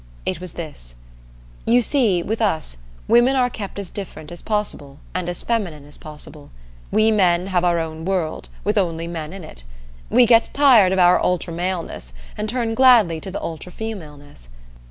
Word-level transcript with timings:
It 0.25 0.41
was 0.41 0.53
this: 0.53 0.95
You 1.67 1.83
see, 1.83 2.23
with 2.23 2.41
us, 2.41 2.77
women 3.07 3.35
are 3.35 3.51
kept 3.51 3.77
as 3.77 3.91
different 3.91 4.31
as 4.31 4.41
possible 4.41 4.97
and 5.13 5.29
as 5.29 5.43
feminine 5.43 5.85
as 5.85 5.99
possible. 5.99 6.49
We 6.89 7.11
men 7.11 7.45
have 7.45 7.63
our 7.63 7.77
own 7.77 8.03
world, 8.03 8.49
with 8.63 8.79
only 8.79 9.05
men 9.05 9.31
in 9.31 9.43
it; 9.43 9.63
we 10.09 10.25
get 10.25 10.49
tired 10.53 10.91
of 10.91 10.97
our 10.97 11.23
ultra 11.23 11.53
maleness 11.53 12.13
and 12.35 12.49
turn 12.49 12.73
gladly 12.73 13.21
to 13.21 13.29
the 13.29 13.43
ultra 13.43 13.71
femaleness. 13.71 14.49